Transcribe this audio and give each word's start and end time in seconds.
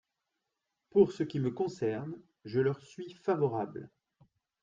Pour 0.89 1.11
ce 1.11 1.21
qui 1.21 1.39
me 1.39 1.51
concerne, 1.51 2.19
je 2.43 2.59
leur 2.59 2.81
suis 2.81 3.13
favorable. 3.13 3.87